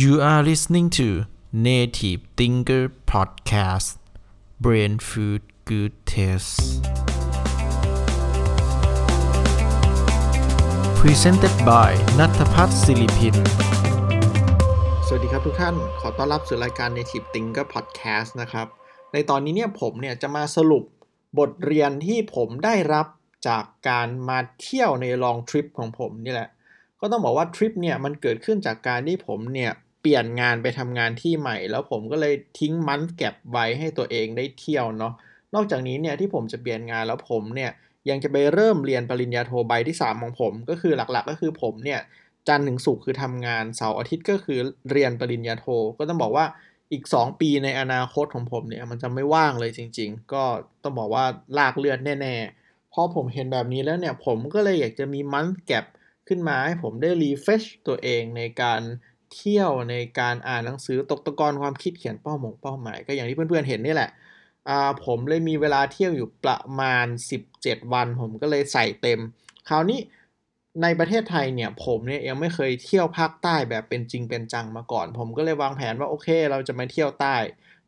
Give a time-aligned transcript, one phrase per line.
[0.00, 3.98] You are listening to Native Thinker Podcast
[4.58, 6.80] Brain Food Good Taste
[11.00, 13.36] Presented by นัทพัฒน์ศิริพิน
[15.06, 18.66] สวัสดีครับทุกท่าน ขอต้อนรับสู่รายการ Native Thinker Podcast นะครับ
[19.12, 20.84] ในตอนนี้เนี่ยผมเนี่ยจะมาสรุป
[21.38, 23.06] บทเรียนที่ผมได้รับ
[23.48, 26.50] จากการมาเที่ยวในลองทริปของผมนี่แหละ
[27.00, 29.72] ก็ต้องบอกว่าทริปเนี่ยมันเกิดขึ้นจากการที่ผมเนี่ย
[30.02, 35.12] เปลี่ยนงานไปทำงานที่ใหม่ แล้วผมก็เลยทิ้งมันแก็บไว้ให้ตัวเองได้เที่ยวเนาะ
[35.54, 37.70] นอกจากนี้เนี่ยที่ผมจะเปลี่ยนงานแล้วผมเนี่ย
[38.10, 42.00] ยังจะไปเริ่มเรียนปริญญาโทใบที่ 3 ของผม ก็คือหลักๆ ก็คือผมเนี่ย
[42.48, 44.58] จันทร์ถึงศุกร์คือทำงานเสาร์อาทิตย์ก็คือ
[44.90, 45.66] เรียนปริญญาโท
[45.98, 46.46] ก็ต้องบอกว่า
[46.92, 50.44] อีก 2 ปีในอนาคตของผมเนี่ยมันจะไม่ว่างเลยจริง ๆ ก็
[50.82, 51.24] ต้องบอกว่า
[51.58, 55.84] ลากเลือดแน่ๆพอผมเห็นแบบนี้แล้วเนี่ยผมก็เลยอยากจะมีมันแก็บ
[56.28, 58.80] ขึ้นมาให้ผมได้รีเฟชตัวเองในการ
[59.34, 64.10] เที่ยวในการอ่านหนังสือตกตะกอนความคิดเขียนเป้าหมงเป้าหมาย ก็อย่างที่เพื่อนๆเห็นนี่แหละ
[64.68, 67.06] อ่าผมเลยมีเวลาเที่ยวอยู่ประมาณ
[67.48, 69.20] 17 วัน ผมก็เลยใส่เต็ม
[69.68, 70.00] คราวนี้
[70.82, 77.36] ในประเทศไทยเนี่ยผมเนี่ยยังไม่เคยเที่ยวภาคใต้แบบเป็นจริงเป็นจังมาก่อน ผมก็เลยวางแผนว่าโอเค เราจะมาเที่ยวใต้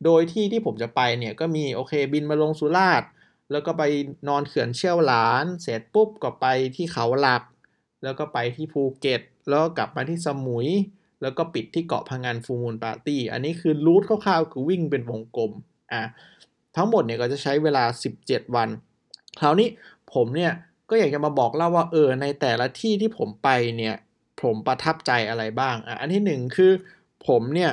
[0.04, 3.08] โดยที่ที่ผมจะไปเนี่ยก็มีโอเคบินมาลงสุราษฎร์
[3.52, 3.82] แล้วก็ไป
[4.28, 7.42] นอนเขื่อนเชี่ยวหลาน เสร็จปุ๊บก็ไปที่เขาหลัก
[8.02, 10.68] แล้วก็ไปที่ภูเก็ต แล้วก็กลับมาที่สมุย
[11.22, 15.52] แล้วก็ปิดที่เกาะพังงานฟูมูลปาร์ตี้ อันนี้คือรูทคร่าวๆ คือวิ่งเป็นวงกลม
[15.92, 16.02] อะ
[16.76, 17.84] ทั้งหมดเนี่ยก็จะใช้เวลา
[18.20, 18.68] 17 วัน
[19.40, 19.68] คราวนี้
[20.14, 20.52] ผมเนี่ย
[20.90, 23.96] ก็อยากจะมาบอกเล่าว่าเออในแต่ละที่ที่ผมไปเนี่ย
[24.42, 26.72] ผมประทับใจอะไรบ้าง อะ อันที่หนึ่งคือ
[27.28, 27.72] ผมเนี่ย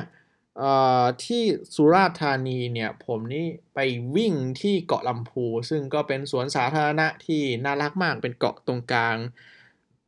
[1.24, 1.42] ที่
[1.74, 3.78] สุราษฎร์ธานีเนี่ยผมนี่ไป
[4.16, 9.16] วิ่งที่เกาะลำพู ซึ่งก็เป็นสวนสาธารณะที่น่ารักมากเป็นเกาะตรงกลาง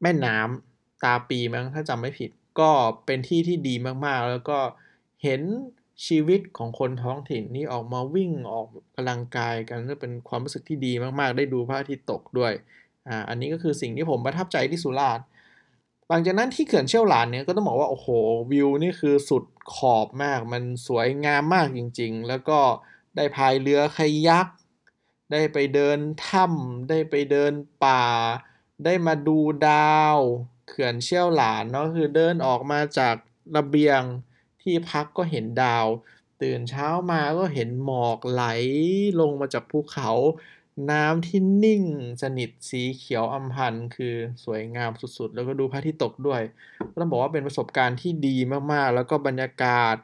[0.02, 2.70] แม่น้ำตาปีมั้งถ้าจำไม่ผิด ก็
[3.06, 3.74] เป็นที่ที่ดี
[4.06, 4.58] มากๆ แล้วก็
[5.22, 5.42] เห็น
[6.06, 8.66] ชีวิตของคนท้องถิ่นนี่ออกมาวิ่งออก
[8.96, 12.52] กำลังกายกันก็เป็นความรู้สึกที่ดีมากๆ ได้ดูพระอาทิตย์ตกด้วย
[13.08, 15.24] อ่าอันนี้ก็คือสิ่งที่ผมประทับใจที่สุราษฎร์
[16.08, 18.08] หลังจากนั้นที่เขื่อนเชี่ยวหลานเนี่ยก็ต้องบอกว่าโอ้โห
[18.50, 19.44] วิวนี่คือสุด
[19.74, 22.58] ขอบมาก มันสวยงามมากจริง ๆ แล้วก็
[23.16, 24.46] ได้พายเรือคายัก
[25.32, 25.98] ได้ไปเดิน
[26.28, 27.52] ถ้ำได้ไปเดิน
[27.84, 28.04] ป่า
[28.84, 29.38] ได้มาดู
[29.68, 30.18] ดาว
[30.66, 33.16] เขื่อนเชี่ยวหลานเนาะคือเดินออกมาจาก
[33.56, 34.02] ระเบียง
[34.62, 35.86] ที่พักก็เห็นดาว
[36.42, 38.44] ตื่นเช้ามาก็เห็นหมอกไหล
[39.20, 40.10] ลงมาจากภูเขา
[40.90, 41.82] น้ำที่นิ่ง
[42.22, 44.14] สนิทสีเขียวอำพันคือ
[44.44, 46.42] สวยงามสุดๆ แล้วก็ดูพระอาทิตย์ตกด้วย
[47.00, 48.36] ต้องบอกว่าเป็นประสบการณ์ที่ดี
[48.72, 49.96] มากๆ แล้วก็บรรยากาศ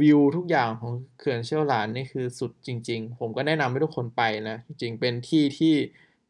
[0.00, 5.74] วิวทุกอย่างของเขื่อนเชี่ยวหลานนี่คือสุดจริง ๆ ผมก็แนะนำให้ทุกคนไปนะ จริงๆเป็นที่ที่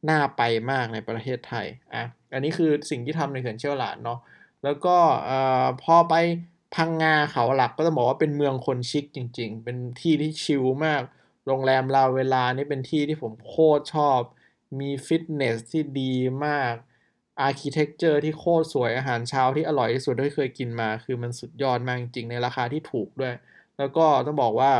[0.08, 4.18] น่าไปมากในประเทศไทยอะอันนี้คือสิ่งที่ทำในเขื่อนเชี่ยวหลานเนาะ
[4.64, 4.96] แล้วก็
[5.82, 6.14] พอไป
[6.74, 11.02] พังงาเขาหลักก็ต้องบอกว่าเป็นเมืองคนชิคจริง ๆ เป็นที่ที่ชิลมาก
[11.46, 14.18] โรงแรมลาเวลานี่เป็นที่ที่ผมโคตรชอบ
[14.80, 16.14] มีฟิตเนสที่ดี
[16.46, 16.74] มาก
[17.40, 23.34] architecture ที่โคตรสวยอาหารเช้าที่อร่อยที่สุดที่เคยกินมา คือมันสุดยอดมากจริงๆในราคาที่ถูกด้วย
[23.78, 24.72] แล้วก็ต้องบอกว่า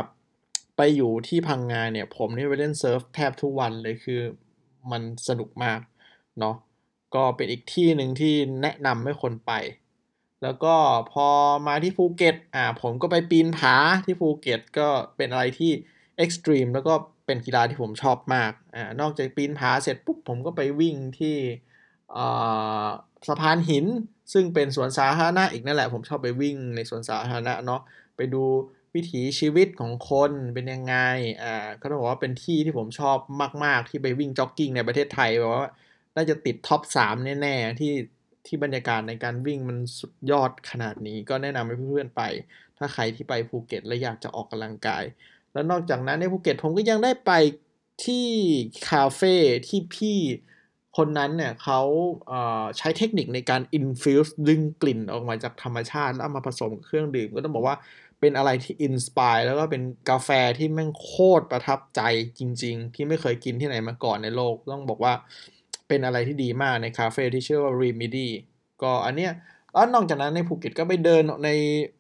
[0.77, 4.21] ไปอยู่ที่พังงาเนี่ย ผมนี่ไปเล่นเซิร์ฟแทบทุกวันเลยคือ
[4.91, 5.81] มันสนุกมาก
[6.39, 6.55] เนาะ
[7.15, 9.53] ก็เป็นอีกที่หนึ่งที่แนะนำให้คนไป
[10.43, 10.75] แล้วก็
[11.13, 11.29] พอ
[11.67, 15.73] มาที่ภูเก็ตอ่าผมก็ไปปีนผาที่ภูเก็ตก็เป็นอะไรที่
[16.19, 16.95] extreme แล้วก็
[17.27, 21.37] เป็นกีฬาที่ผมชอบมากอ่านอกจากปีนผาเสร็จปุ๊บผมก็ไปวิ่งที่
[22.17, 22.89] อ่า
[23.29, 23.87] สะพานหิน
[24.33, 27.81] ซึ่งเป็นสวนสาธารณะอีกนั่นแหละ ผมชอบไปวิ่งในสวนสาธารณะเนาะ
[28.17, 28.45] ไปดู
[28.95, 30.97] วิถีชีวิตของคนเป็นยังไง
[31.43, 33.17] อ่าก็ต้องบอกว่าเป็นที่ที่ผมชอบ
[33.65, 35.71] มาก ๆ ที่ไปวิ่งจ็อกกิ้งในประเทศไทยบอกว่า
[36.17, 37.93] น่าจะติด top 3 แน่ ๆ ที่
[38.47, 42.23] ที่บรรยากาศในการวิ่งมันสุดยอดขนาดนี้ ก็แนะนำให้เพื่อนๆไป
[42.79, 45.05] ถ้าใครที่ไปภูเก็ตและอยากจะออกกำลังกาย
[45.53, 47.33] แล้วนอกจากนั้นในภูเก็ตผมก็ยังได้ไป
[48.05, 48.27] ที่
[48.91, 49.35] คาเฟ่
[49.69, 50.19] ที่พี่
[50.97, 51.81] คนนั้นเนี่ยเขา
[52.79, 57.77] ใช้เทคนิคในการ infuse ดึงกลิ่นออกมาจากธรรมชาติ แล้วเอามาผสมเครื่องดื่ม ก็ต้องบอกว่า
[58.23, 62.01] เป็นอะไรที่ inspire แล้วก็เป็นกาแฟที่แม่งโคตรประทับใจ
[62.39, 65.13] จริง ๆ ที่ไม่เคยกินที่ไหนมาก่อนในโลก ต้องบอกว่า
[65.89, 68.29] เป็นอะไรที่ดีมากในคาเฟ่ที่ชื่อว่า Remedy
[68.83, 69.33] ก็อันเนี้ย
[69.73, 71.51] แล้วนอกจากนั้นในภูเก็ตก็ไปเดินใน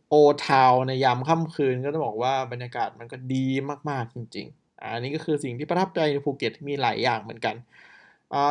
[0.08, 0.14] โอ
[0.46, 3.46] ทาวในยามค่ำคืนก็ต้องบอกว่าบรรยากาศมันก็ดี
[3.90, 7.56] มากๆจริงๆ อันนี้ก็คือสิ่งที่ประทับใจในภูเก็ตมีหลายอย่างเหมือนกัน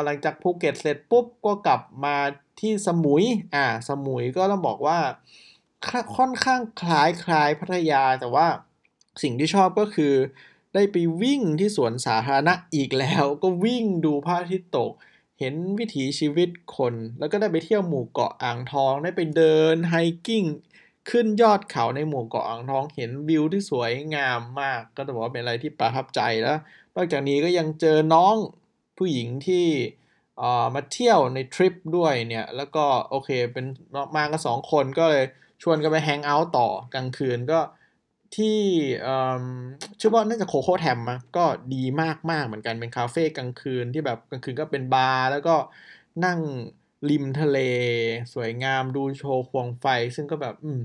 [0.06, 2.15] หลังจากภูเก็ตเสร็จปุ๊บก็กลับมา
[2.59, 3.24] ที่สมุย
[3.56, 4.97] อ่าสมุยก็ต้องบอกว่า
[6.17, 8.47] ค่อนข้างคล้ายคล้ายพัทยา แต่ว่า
[9.23, 10.13] สิ่งที่ชอบก็คือ
[10.73, 14.91] ได้ไปวิ่งที่สวนสาธารณะอีกแล้ว ก็วิ่งดูพระอาทิตย์ตก
[15.39, 19.95] เห็นวิถีชีวิตคน แล้วก็ได้ไปเที่ยวหมู่เกาะอ่างทอง ได้ไปเดินไฮ
[20.27, 20.43] กิ้ง
[21.09, 26.57] ขึ้นยอดเขาในหมู่เกาะอ่างทองเห็นวิวที่สวยงามมาก ก็ต้องบอกว่าเป็นอะไรที่ประทับใจแล้ว
[26.95, 28.35] นอกจากนี้ก็ยังเจอน้อง
[28.97, 29.65] ผู้หญิงที่
[30.75, 33.65] มาเที่ยวในทริปด้วยเนี่ย แล้วก็โอเคเป็น
[34.15, 35.25] มากันสองคนก็เลย
[35.61, 37.59] ชวนกันไปแฮงเอาท์ต่อกลางคืนก็
[38.35, 38.59] ที่
[39.99, 45.55] ชื่อว่าน่าจะโคโค่แทมมก็ดีมากมากเหมือนกันเป็นคาเฟ่กลางคืนที่แบบกลางคืนก็เป็นบาร์แล้วก็
[46.25, 46.39] นั่ง
[47.09, 47.59] ริมทะเล
[48.33, 49.85] สวยงามดูโชว์ควงไฟ
[50.15, 50.81] ซึ่งก็แบบอืม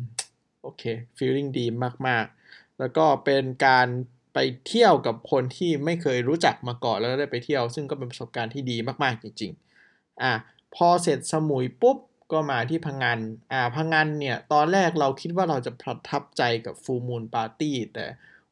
[0.62, 0.82] โอเค
[1.16, 1.66] feeling ดี
[2.06, 3.88] มากๆ แล้วก็เป็นการ
[4.34, 9.52] ไปเที่ยวกับคนที่ไม่เคยรู้จักมาก่อนแล้วได้ไปเที่ยว ซึ่งก็เป็นประสบการณ์ที่ดีมากๆจริง
[9.86, 10.32] ๆ อะ
[10.74, 11.96] พอเสร็จสมุยปุ๊บ
[12.32, 13.18] ก็มาที่พังงาน
[13.52, 18.06] อ่าพังงานเนี่ย ตอนแรกเราคิดว่าเราจะประทับใจกับ Full Moon Party แต่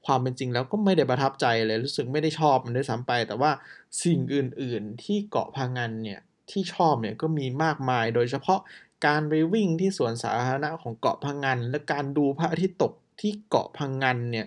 [0.06, 3.50] ความเป็นจริงแล้วก็ไม่ได้ประทับใจเลย รู้สึกไม่ได้ชอบมันด้วยซ้ำไป แต่ว่า
[4.04, 8.60] สิ่งอื่น ๆ ที่เกาะพังงานเนี่ยที่ชอบเนี่ยก็มีมากมาย โดยเฉพาะ
[9.06, 14.46] การไปวิ่งที่สวนสาธารณะของเกาะพังงานและการดูพระอาทิตย์ตกที่เกาะพังงานเนี่ย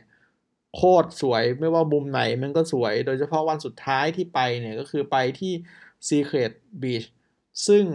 [0.76, 5.54] โคตรสวยไม่ว่ามุมไหนมันก็สวย โดยเฉพาะวันสุดท้ายที่ไปเนี่ยก็คือไปที่
[6.08, 6.52] Secret
[6.82, 7.08] Beach
[7.68, 7.86] ซึ่ง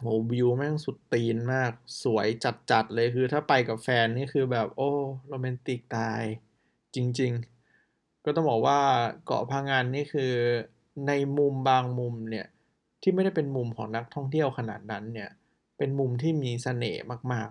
[0.00, 1.72] โหวิวแม่งสุดตีนมาก
[2.02, 2.26] สวย
[2.70, 4.90] จัดๆ เลยคือถ้าไปกับแฟนนี่คือแบบโอ้
[5.28, 6.22] โรแมนติกตาย
[6.94, 8.80] จริงๆ ก็ต้องบอกว่า
[9.24, 10.32] เกาะพังงานนี่คือ
[11.06, 12.46] ในมุมบางมุมเนี่ย
[13.02, 15.30] ที่ไม่ได้เป็นมุมของนักท่องเที่ยวขนาดนั้นเนี่ย
[15.78, 17.02] เป็นมุมที่มีเสน่ห์
[17.32, 17.48] มาก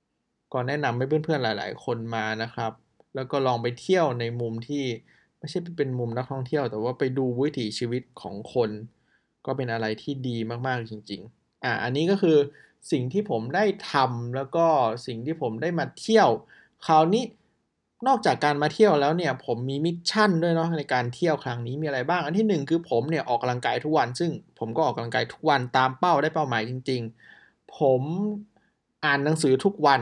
[0.00, 2.72] ๆก่อนแนะนำให้เพื่อนๆหลาย ๆ คนมานะครับ
[3.14, 4.84] แล้วก็ลองไปเที่ยวในมุมที่
[5.38, 8.70] ไม่ใช่เป็นมุมนักท่องเที่ยว แต่ว่าไปดูวิถีชีวิตของคน
[9.46, 10.36] ก็เป็นอะไรที่ดี
[10.66, 12.36] มากๆจริง ๆ อะอันนี้ก็คือ
[12.92, 14.66] สิ่งที่ผมได้ทำแล้วก็
[15.06, 16.28] สิ่งที่ผมได้มาเที่ยว
[16.86, 17.24] คราวนี้
[18.06, 27.02] นอกจากการมาเที่ยวแล้วเนี่ยผมมี mission ด้วยเนาะในการเที่ยวครั้งนี้มีอะไรบ้าง อันที่ 1 คือผมเนี่ยออกกำลังกายทุกวัน ซึ่งผมก็ออกกำลังกายทุกวันตามเป้าได้เป้าหมายจริง
[27.38, 28.02] ๆ ผม
[29.04, 30.00] อ่านหนังสือทุกวัน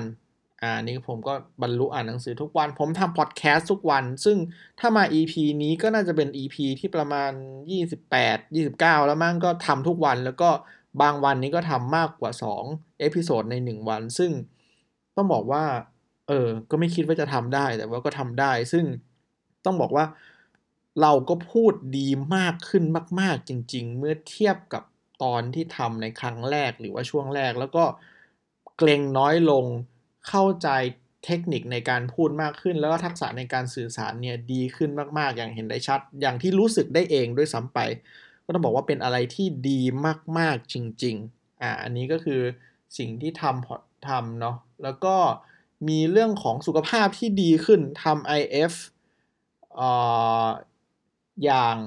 [0.62, 4.36] อ่านี่ผมก็บรรลุอ่านหนังสือทุกวัน ผมทำพอดแคสต์ทุกวัน ซึ่ง
[4.80, 7.30] ถ้ามา EP นี้ก็น่าจะเป็น EP ที่ประมาณ
[7.94, 10.50] 28 29 แล้วมั่งก็ทำทุกวันแล้วก็
[11.00, 12.32] บางวันนี้ก็ทำมากกว่า
[12.64, 14.32] 2 episode ใน 1 วัน ซึ่ง
[15.16, 15.64] ต้องบอกว่า
[16.28, 18.84] เออ ก็ไม่คิดว่าจะทำได้ แต่ว่าก็ทำได้ ซึ่ง
[19.64, 20.04] ต้องบอกว่า
[21.02, 22.84] เราก็พูดดีมากขึ้น
[23.20, 24.82] มาก ๆ จริง ๆ เมื่อเทียบกับ
[25.22, 27.84] ตอนที่ทำในครั้งแรกหรือว่าช่วงแรก แล้วก็
[28.78, 29.64] เกร็งน้อยลง
[30.28, 30.68] เข้าใจ
[31.24, 37.78] เทคนิคในการพูดมากขึ้น แล้วก็ทักษะในการสื่อสารเนี่ยดีขึ้นมาก ๆ อย่างเห็นได้ชัด อย่างที่รู้สึกได้เองด้วยซ้ำไป
[38.46, 39.80] ก็ต้องบอกว่าเป็นอะไรที่ดี
[40.38, 42.40] มาก ๆ จริง ๆ อ่า อันนี้ก็คือ
[42.98, 45.16] สิ่งที่ทำทำเนาะ แล้วก็
[45.88, 48.72] มีเรื่องของสุขภาพที่ดีขึ้นทำ IF
[49.80, 49.82] อ
[51.44, 51.78] อย่าง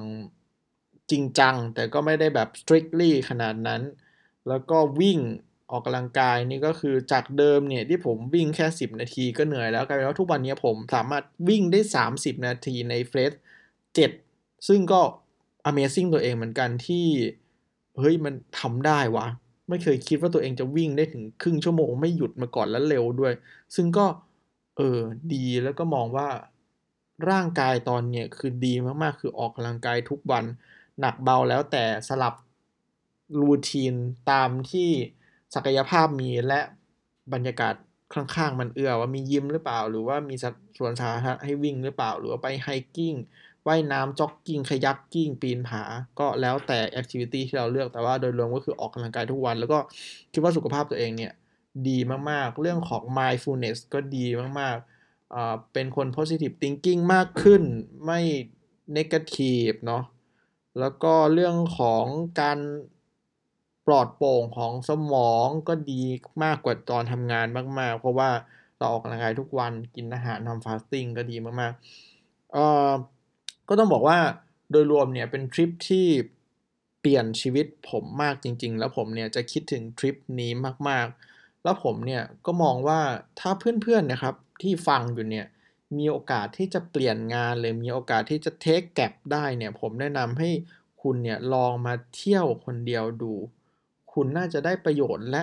[1.10, 3.82] จริงจัง แต่ก็ไม่ได้แบบ strictly ขนาดนั้น
[4.48, 5.18] แล้วก็วิ่ง
[5.70, 11.80] ออกกำลังกายนี่ก็คือจากเดิมเนี่ยที่ผมวิ่งแค่ 10 นาทีก็เหนื่อยแล้วกลายเป็นว่าทุกวันนี้ผมสามารถวิ่งได้
[12.12, 13.32] 30 นาทีในเฟส
[14.00, 15.00] 7ซึ่งก็
[15.68, 17.06] Amazing ตัวเองเหมือนกันที่
[17.98, 19.26] เฮ้ยมันทำได้วะ
[19.68, 23.32] ไม่เคยคิดว่าตัวเองจะวิ่งได้ถึงครึ่งชั่วโมงไม่หยุดมาก่อนแล้วเร็วด้วย
[23.74, 24.06] ซึ่งก็
[24.76, 24.98] เออ
[25.34, 26.28] ดีแล้วก็มองว่า
[27.30, 30.44] ร่างกายตอนเนี้ยคือดีมากๆ คือออกกำลังกายทุกวัน
[31.00, 32.34] หนักเบาแล้วแต่สลับ
[33.40, 33.94] routine
[34.30, 34.90] ตามที่
[35.54, 36.60] ศักยภาพมีและ
[37.32, 37.74] บรรยากาศ
[38.14, 40.34] ข้างๆ มันเอื้อว่ามียิมหรือเปล่า หรือว่ามี
[40.78, 43.14] สวนสาธารณะให้วิ่งหรือเปล่า หรือว่าไป hiking
[43.66, 45.82] ว่ายน้ำจ็อกกิ้ง kayaking ปีนผา
[46.18, 49.78] ก็แล้วแต่ activity ที่เราเลือก แต่ว่าโดยรวมก็คือออกกำลังกายทุกวัน แล้วก็
[50.32, 51.32] คิดว่าสุขภาพตัวเองเนี่ย
[51.88, 51.98] ดี
[52.30, 54.26] มากๆ เรื่องของ mindfulness ก็ดี
[54.60, 57.62] มากๆ เป็นคน positive thinking มากขึ้น
[58.04, 58.20] ไม่
[58.96, 60.02] negative เนาะ
[60.78, 62.04] แล้วก็เรื่องของ
[62.40, 62.58] การ
[63.86, 66.02] ปลอดโปร่งของสมองก็ดี
[66.44, 67.46] มากกว่าตอนทำงาน
[67.78, 68.30] มากๆ เพราะว่า
[68.78, 72.90] เราออกกำลังกายทุกวัน กินอาหารทำฟาสติ้งก็ดีมากๆเอ่อ
[73.70, 74.18] ก็ต้องบอกว่า
[74.70, 76.06] โดยรวมเนี่ยเป็นทริปที่
[77.00, 80.52] เปลี่ยนชีวิตผมมากจริง ๆ แล้วผมเนี่ยจะคิดถึงทริปนี้
[80.88, 83.00] มากๆ แล้วผมเนี่ยก็มองว่า
[83.40, 85.46] ถ้าเพื่อนๆนะครับที่ฟังอยู่เนี่ย
[85.96, 90.50] มีโอกาสที่จะเปลี่ยนงานเลยมีโอกาสที่จะเทคแก็บได้เนี่ยผมแนะนำให้
[91.02, 93.32] คุณเนี่ยลองมาเที่ยวคนเดียวดู
[94.12, 95.42] คุณน่าจะได้ประโยชน์และ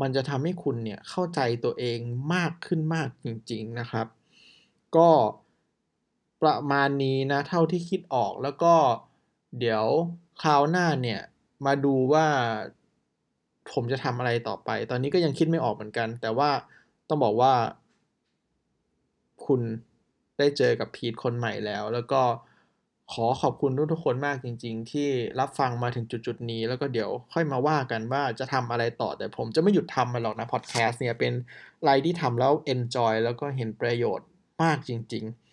[0.00, 1.98] มันจะทำให้คุณเนี่ยเข้าใจตัวเอง
[2.34, 4.06] มากขึ้นมากจริง ๆนะครับ
[4.96, 5.08] ก็
[6.42, 8.74] ประมาณนี้นะ เท่าที่คิดออกแล้วก็
[9.58, 9.84] เดี๋ยว
[10.42, 11.20] คราวหน้าเนี่ย
[11.66, 12.26] มาดูว่า
[13.72, 16.50] ผมจะทำอะไรต่อไป ตอนนี้ก็ยังคิดไม่ออกเหมือนกัน แต่ว่า
[17.08, 17.52] ต้องบอกว่า
[19.46, 19.60] คุณ
[20.38, 22.22] ได้เจอกับพีทคนใหม่แล้ว แล้วก็
[23.12, 25.08] ขอขอบคุณทุกๆคนมากจริง ๆ ที่
[25.40, 31.32] รับฟังมาถึงจุดๆนี้ แล้วก็เดี๋ยวค่อยมาว่ากันว่าจะทำอะไรต่อ แต่ผมจะไม่หยุดทำมันหรอกนะพอดแคสต์เนี่ยเป็น
[31.80, 34.28] อะไรที่ทำแล้ว enjoy แล้วก็เห็นประโยชน์
[34.62, 35.45] มากจริง ๆ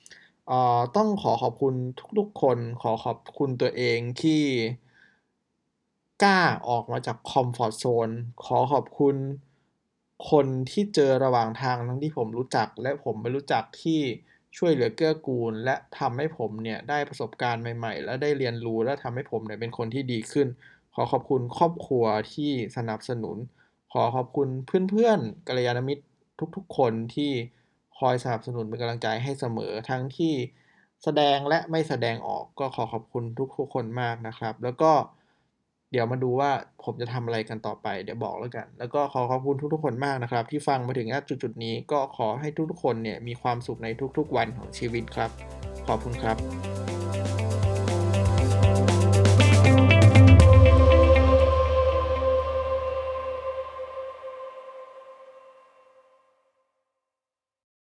[0.47, 1.75] เอ่อต้องขอขอบคุณ
[2.17, 4.41] ทุกๆ คน ขอขอบคุณตัวเองที่
[6.23, 8.09] กล้าออกมาจากคอมฟอร์ทโซน
[8.43, 9.15] ขอขอบคุณ
[10.29, 13.99] คนที่เจอระหว่างทางทั้งที่ผมรู้จัก และผมไม่รู้จักที่
[14.57, 20.47] ช่วยเหลือเกื้อกูล และทำให้ผมเนี่ยได้ประสบการณ์ใหม่ๆ และได้เรียนรู้และทำให้ผมเนี่ยเป็นคนที่ดีขึ้น
[20.93, 23.37] ขอขอบคุณครอบครัวที่สนับสนุน
[23.91, 24.47] ขอขอบคุณ
[24.89, 26.03] เพื่อนๆกัลยาณมิตร
[26.55, 27.31] ทุกๆ คนที่
[27.99, 30.33] คอยสนับสนุนเป็นกำลังใจให้เสมอทั้งที่
[31.03, 33.23] แสดงและไม่แสดงออกก็ขอขอบคุณ
[33.57, 34.91] ทุกๆคนมากนะครับ แล้วก็
[35.91, 36.51] เดี๋ยวมาดูว่า
[36.83, 45.31] ผมจะทำอะไรกันต่อไปเดี๋ยวบอกแล้วกัน แล้วก็ขอขอบคุณทุกๆคนมากนะครับ ที่ฟังมาถึงณจุดๆนี้ก็ขอให้ทุกๆคนเนี่ยมีความสุขในทุกๆวันของชีวิตครับ
[45.87, 46.72] ขอบคุณครับ